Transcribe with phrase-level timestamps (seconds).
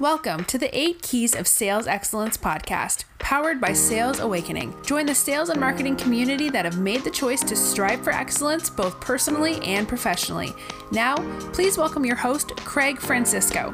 [0.00, 4.72] Welcome to the 8 Keys of Sales Excellence podcast, powered by Sales Awakening.
[4.86, 8.70] Join the sales and marketing community that have made the choice to strive for excellence
[8.70, 10.54] both personally and professionally.
[10.92, 11.16] Now,
[11.52, 13.72] please welcome your host, Craig Francisco.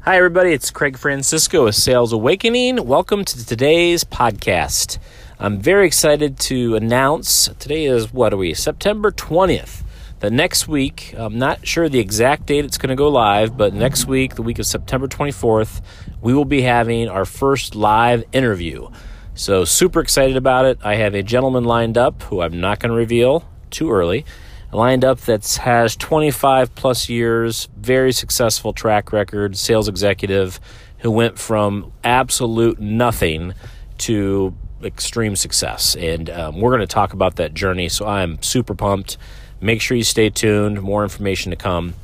[0.00, 0.54] Hi, everybody.
[0.54, 2.86] It's Craig Francisco with Sales Awakening.
[2.86, 4.96] Welcome to today's podcast.
[5.38, 8.54] I'm very excited to announce today is what are we?
[8.54, 9.82] September 20th.
[10.20, 13.72] The next week, I'm not sure the exact date it's going to go live, but
[13.72, 15.80] next week, the week of September 24th,
[16.20, 18.90] we will be having our first live interview.
[19.34, 20.78] So, super excited about it.
[20.84, 24.26] I have a gentleman lined up who I'm not going to reveal too early,
[24.74, 30.60] lined up that has 25 plus years, very successful track record, sales executive
[30.98, 33.54] who went from absolute nothing
[33.96, 35.96] to extreme success.
[35.96, 37.88] And um, we're going to talk about that journey.
[37.88, 39.16] So, I'm super pumped.
[39.60, 41.94] Make sure you stay tuned, more information to come.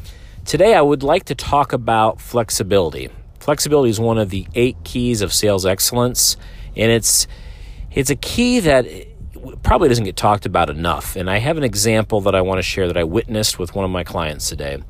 [0.44, 3.08] Today, I would like to talk about flexibility.
[3.40, 6.36] Flexibility is one of the eight keys of sales excellence,
[6.76, 7.26] and it's
[7.92, 8.86] it's a key that
[9.62, 11.16] probably doesn't get talked about enough.
[11.16, 13.84] And I have an example that I want to share that I witnessed with one
[13.84, 14.82] of my clients today.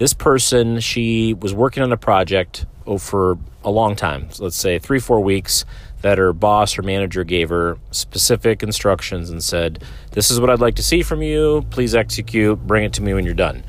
[0.00, 2.64] This person, she was working on a project
[2.98, 5.66] for a long time, so let's say three, four weeks
[6.00, 10.58] that her boss or manager gave her specific instructions and said, This is what I'd
[10.58, 11.66] like to see from you.
[11.68, 12.66] Please execute.
[12.66, 13.62] Bring it to me when you're done.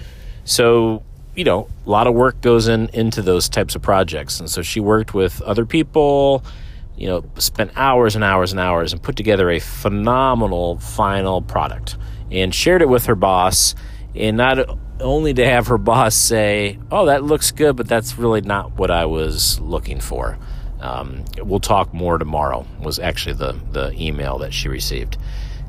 [0.45, 1.03] So,
[1.35, 4.39] you know, a lot of work goes in into those types of projects.
[4.39, 6.45] And so she worked with other people,
[6.95, 11.97] you know, spent hours and hours and hours and put together a phenomenal final product
[12.31, 13.75] and shared it with her boss.
[14.15, 18.41] And not only to have her boss say, Oh, that looks good, but that's really
[18.41, 20.37] not what I was looking for.
[20.79, 25.17] Um, we'll talk more tomorrow was actually the the email that she received.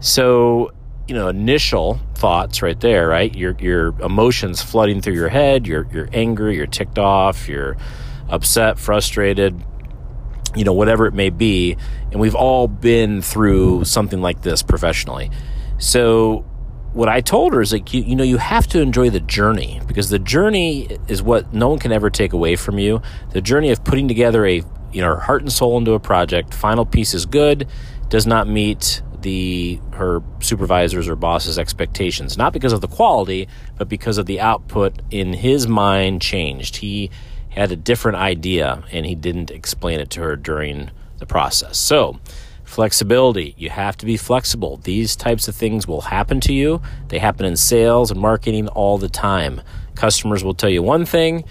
[0.00, 0.72] So
[1.08, 3.34] you know, initial thoughts right there, right?
[3.34, 5.67] Your your emotions flooding through your head.
[5.67, 6.56] You're you're angry.
[6.56, 7.48] You're ticked off.
[7.48, 7.77] You're
[8.28, 9.62] upset, frustrated.
[10.55, 11.77] You know, whatever it may be,
[12.11, 15.30] and we've all been through something like this professionally.
[15.78, 16.45] So
[16.92, 19.80] what I told her is like you, you know you have to enjoy the journey
[19.86, 23.03] because the journey is what no one can ever take away from you.
[23.30, 26.52] The journey of putting together a you know her heart and soul into a project.
[26.52, 27.67] Final piece is good,
[28.08, 33.48] does not meet the her supervisors or boss's expectations not because of the quality
[33.79, 37.08] but because of the output in his mind changed he
[37.51, 42.19] had a different idea and he didn't explain it to her during the process so
[42.72, 47.18] flexibility you have to be flexible these types of things will happen to you they
[47.18, 49.60] happen in sales and marketing all the time
[49.94, 51.44] customers will tell you one thing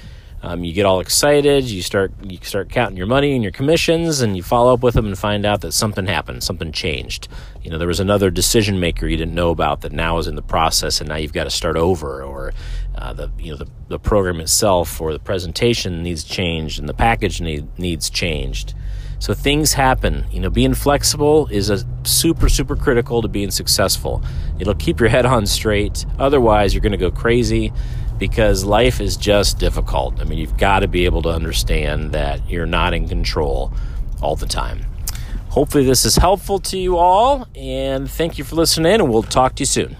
[0.43, 1.65] um, you get all excited.
[1.65, 4.95] You start you start counting your money and your commissions, and you follow up with
[4.95, 7.27] them and find out that something happened, something changed.
[7.61, 10.35] You know, there was another decision maker you didn't know about that now is in
[10.35, 12.53] the process, and now you've got to start over, or
[12.95, 16.93] uh, the you know the, the program itself or the presentation needs changed, and the
[16.95, 18.73] package need, needs changed.
[19.21, 20.25] So things happen.
[20.31, 24.23] You know, being flexible is a super super critical to being successful.
[24.57, 26.07] It'll keep your head on straight.
[26.17, 27.71] Otherwise, you're going to go crazy
[28.17, 30.19] because life is just difficult.
[30.19, 33.71] I mean, you've got to be able to understand that you're not in control
[34.23, 34.87] all the time.
[35.49, 39.53] Hopefully, this is helpful to you all, and thank you for listening, and we'll talk
[39.55, 39.97] to you soon.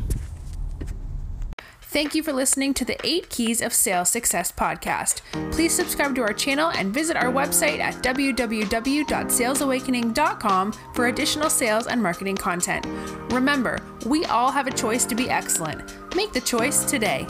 [1.92, 5.20] Thank you for listening to the 8 Keys of Sales Success podcast.
[5.52, 12.02] Please subscribe to our channel and visit our website at www.salesawakening.com for additional sales and
[12.02, 12.86] marketing content.
[13.34, 16.16] Remember, we all have a choice to be excellent.
[16.16, 17.28] Make the choice today.